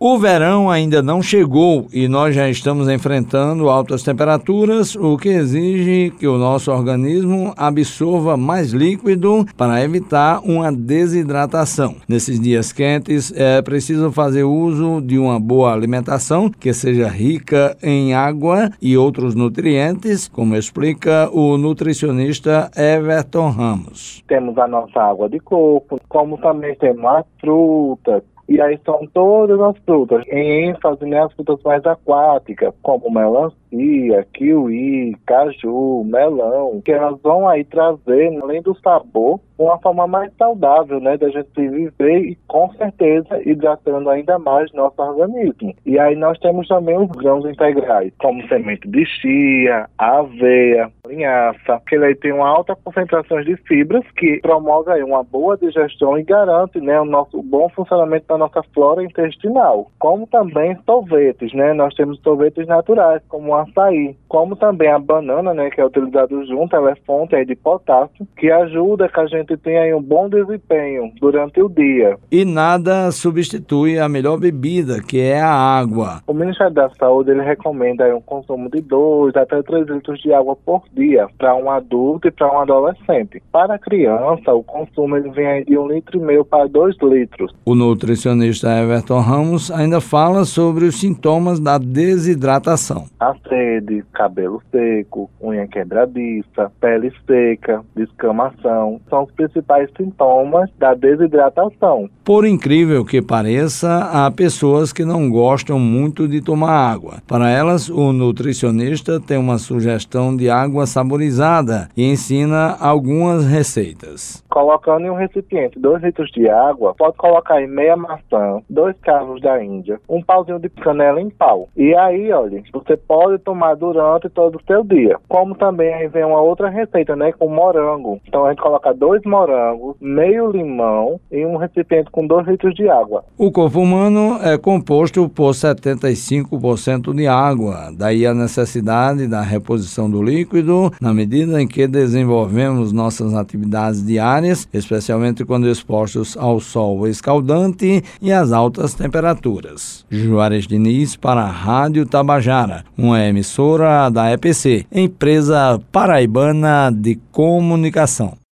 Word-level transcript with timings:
O 0.00 0.16
verão 0.16 0.70
ainda 0.70 1.02
não 1.02 1.20
chegou 1.20 1.88
e 1.92 2.06
nós 2.06 2.32
já 2.32 2.48
estamos 2.48 2.88
enfrentando 2.88 3.68
altas 3.68 4.04
temperaturas, 4.04 4.94
o 4.94 5.16
que 5.16 5.28
exige 5.28 6.12
que 6.16 6.28
o 6.28 6.38
nosso 6.38 6.70
organismo 6.70 7.52
absorva 7.56 8.36
mais 8.36 8.70
líquido 8.70 9.44
para 9.56 9.82
evitar 9.82 10.38
uma 10.44 10.70
desidratação. 10.70 11.96
Nesses 12.08 12.38
dias 12.38 12.70
quentes, 12.72 13.32
é 13.34 13.60
preciso 13.60 14.12
fazer 14.12 14.44
uso 14.44 15.00
de 15.00 15.18
uma 15.18 15.40
boa 15.40 15.72
alimentação 15.72 16.48
que 16.48 16.72
seja 16.72 17.08
rica 17.08 17.76
em 17.82 18.14
água 18.14 18.70
e 18.80 18.96
outros 18.96 19.34
nutrientes, 19.34 20.28
como 20.28 20.54
explica 20.54 21.28
o 21.32 21.58
nutricionista 21.58 22.70
Everton 22.76 23.50
Ramos. 23.50 24.22
Temos 24.28 24.56
a 24.58 24.68
nossa 24.68 25.00
água 25.00 25.28
de 25.28 25.40
coco, 25.40 25.98
como 26.08 26.38
também 26.38 26.76
temos 26.76 27.04
as 27.04 27.26
frutas, 27.40 28.22
e 28.48 28.60
aí 28.60 28.78
são 28.84 29.06
todas 29.12 29.60
as 29.60 29.76
frutas, 29.84 30.24
em 30.28 30.70
ênfase 30.70 31.04
nas 31.04 31.28
né, 31.28 31.34
frutas 31.36 31.62
mais 31.62 31.84
aquáticas, 31.84 32.72
como 32.82 33.10
melancia, 33.10 34.26
kiwi, 34.32 35.14
caju, 35.26 36.02
melão, 36.04 36.80
que 36.82 36.92
elas 36.92 37.20
vão 37.20 37.46
aí 37.46 37.62
trazer, 37.64 38.38
além 38.40 38.62
do 38.62 38.74
sabor, 38.80 39.38
uma 39.58 39.78
forma 39.78 40.06
mais 40.06 40.32
saudável, 40.38 40.98
né, 40.98 41.18
da 41.18 41.28
gente 41.28 41.50
viver 41.54 42.18
e 42.20 42.38
com 42.46 42.72
certeza 42.74 43.40
hidratando 43.44 44.08
ainda 44.08 44.38
mais 44.38 44.72
nosso 44.72 45.00
organismo. 45.02 45.74
E 45.84 45.98
aí 45.98 46.16
nós 46.16 46.38
temos 46.38 46.66
também 46.68 46.96
os 46.96 47.10
grãos 47.10 47.44
integrais, 47.44 48.12
como 48.18 48.46
semente 48.48 48.88
de 48.88 49.04
chia, 49.04 49.86
aveia, 49.98 50.90
linhaça, 51.08 51.80
que 51.86 51.96
ele 51.96 52.14
tem 52.14 52.32
uma 52.32 52.48
alta 52.48 52.76
concentração 52.76 53.40
de 53.42 53.56
fibras 53.56 54.04
que 54.16 54.40
promove 54.40 54.90
aí 54.92 55.02
uma 55.02 55.22
boa 55.22 55.56
digestão 55.56 56.18
e 56.18 56.22
garante, 56.22 56.80
né, 56.80 57.00
o 57.00 57.04
nosso 57.04 57.42
bom 57.42 57.68
funcionamento 57.70 58.26
da 58.28 58.38
nossa 58.38 58.62
flora 58.74 59.02
intestinal. 59.02 59.90
Como 59.98 60.26
também 60.26 60.76
sorvetes, 60.84 61.52
né, 61.54 61.72
nós 61.72 61.94
temos 61.94 62.20
sorvetes 62.20 62.66
naturais, 62.66 63.22
como 63.28 63.50
o 63.50 63.54
açaí, 63.54 64.16
como 64.28 64.56
também 64.56 64.90
a 64.90 64.98
banana, 64.98 65.54
né, 65.54 65.70
que 65.70 65.80
é 65.80 65.86
utilizado 65.86 66.44
junto, 66.46 66.76
ela 66.76 66.92
é 66.92 66.96
fonte 67.06 67.34
aí 67.34 67.44
de 67.44 67.56
potássio, 67.56 68.26
que 68.36 68.50
ajuda 68.50 69.08
que 69.08 69.20
a 69.20 69.26
gente 69.26 69.56
tem 69.56 69.78
aí 69.78 69.94
um 69.94 70.02
bom 70.02 70.28
desempenho 70.28 71.10
durante 71.20 71.60
o 71.62 71.68
dia. 71.68 72.16
E 72.30 72.44
nada 72.44 73.10
substitui 73.10 73.98
a 73.98 74.08
melhor 74.08 74.38
bebida, 74.38 75.00
que 75.02 75.20
é 75.20 75.40
a 75.40 75.50
água. 75.50 76.22
O 76.26 76.34
Ministério 76.34 76.72
da 76.72 76.90
Saúde 76.90 77.30
ele 77.30 77.42
recomenda 77.42 78.04
aí 78.04 78.12
um 78.12 78.20
consumo 78.20 78.68
de 78.70 78.80
2 78.80 79.36
até 79.36 79.62
3 79.62 79.88
litros 79.88 80.20
de 80.20 80.32
água 80.32 80.56
por 80.56 80.82
dia 80.98 81.28
para 81.38 81.54
um 81.54 81.70
adulto 81.70 82.26
e 82.26 82.30
para 82.30 82.52
um 82.52 82.58
adolescente. 82.58 83.40
Para 83.52 83.74
a 83.74 83.78
criança, 83.78 84.52
o 84.52 84.62
consumo 84.62 85.16
ele 85.16 85.30
vem 85.30 85.46
aí 85.46 85.64
de 85.64 85.78
1 85.78 85.82
um 85.82 85.88
litro 85.88 86.18
e 86.18 86.24
meio 86.24 86.44
para 86.44 86.66
2 86.66 86.96
litros. 87.02 87.54
O 87.64 87.74
nutricionista 87.74 88.68
Everton 88.68 89.20
Ramos 89.20 89.70
ainda 89.70 90.00
fala 90.00 90.44
sobre 90.44 90.84
os 90.86 90.98
sintomas 90.98 91.60
da 91.60 91.78
desidratação. 91.78 93.06
A 93.20 93.34
sede, 93.48 94.04
cabelo 94.12 94.60
seco, 94.70 95.30
unha 95.40 95.66
quebradiça, 95.68 96.72
pele 96.80 97.12
seca, 97.26 97.82
descamação, 97.94 99.00
são 99.08 99.22
os 99.24 99.32
principais 99.32 99.88
sintomas 99.96 100.68
da 100.78 100.94
desidratação. 100.94 102.10
Por 102.24 102.44
incrível 102.44 103.04
que 103.04 103.22
pareça, 103.22 104.10
há 104.12 104.30
pessoas 104.30 104.92
que 104.92 105.04
não 105.04 105.30
gostam 105.30 105.78
muito 105.78 106.26
de 106.26 106.40
tomar 106.40 106.72
água. 106.72 107.22
Para 107.26 107.48
elas, 107.48 107.88
o 107.88 108.12
nutricionista 108.12 109.20
tem 109.20 109.38
uma 109.38 109.58
sugestão 109.58 110.36
de 110.36 110.50
água 110.50 110.87
saborizada 110.88 111.88
e 111.96 112.04
ensina 112.04 112.76
algumas 112.80 113.46
receitas. 113.46 114.42
Colocando 114.50 115.06
em 115.06 115.10
um 115.10 115.14
recipiente 115.14 115.78
2 115.78 116.02
litros 116.02 116.30
de 116.30 116.48
água, 116.48 116.94
pode 116.96 117.16
colocar 117.16 117.62
em 117.62 117.68
meia 117.68 117.96
maçã, 117.96 118.60
dois 118.68 118.96
carros 119.02 119.40
da 119.40 119.62
Índia, 119.62 120.00
um 120.08 120.22
pauzinho 120.22 120.58
de 120.58 120.68
canela 120.68 121.20
em 121.20 121.30
pau. 121.30 121.68
E 121.76 121.94
aí, 121.94 122.32
olha, 122.32 122.62
você 122.72 122.96
pode 122.96 123.38
tomar 123.42 123.74
durante 123.74 124.28
todo 124.28 124.56
o 124.56 124.62
seu 124.66 124.82
dia. 124.82 125.16
Como 125.28 125.54
também 125.54 125.92
aí 125.94 126.08
vem 126.08 126.24
uma 126.24 126.40
outra 126.40 126.68
receita, 126.68 127.14
né, 127.14 127.32
com 127.32 127.48
morango. 127.48 128.20
Então 128.26 128.46
a 128.46 128.50
gente 128.50 128.62
coloca 128.62 128.92
dois 128.92 129.22
morangos, 129.24 129.96
meio 130.00 130.50
limão 130.50 131.20
em 131.30 131.46
um 131.46 131.56
recipiente 131.56 132.10
com 132.10 132.26
2 132.26 132.46
litros 132.46 132.74
de 132.74 132.88
água. 132.88 133.24
O 133.36 133.52
corpo 133.52 133.80
humano 133.80 134.38
é 134.42 134.56
composto 134.56 135.28
por 135.28 135.50
75% 135.50 137.14
de 137.14 137.26
água, 137.26 137.90
daí 137.96 138.26
a 138.26 138.34
necessidade 138.34 139.26
da 139.26 139.40
reposição 139.40 140.10
do 140.10 140.22
líquido 140.22 140.77
na 141.00 141.12
medida 141.12 141.60
em 141.60 141.66
que 141.66 141.86
desenvolvemos 141.86 142.92
nossas 142.92 143.34
atividades 143.34 144.04
diárias, 144.04 144.68
especialmente 144.72 145.44
quando 145.44 145.68
expostos 145.68 146.36
ao 146.36 146.60
sol 146.60 147.06
escaldante 147.08 148.02
e 148.22 148.32
às 148.32 148.52
altas 148.52 148.94
temperaturas. 148.94 150.06
Juarez 150.10 150.66
Diniz 150.66 151.16
para 151.16 151.42
a 151.42 151.50
Rádio 151.50 152.06
Tabajara, 152.06 152.84
uma 152.96 153.20
emissora 153.24 154.08
da 154.08 154.32
EPC, 154.32 154.86
empresa 154.92 155.80
paraibana 155.90 156.90
de 156.94 157.18
comunicação. 157.32 158.38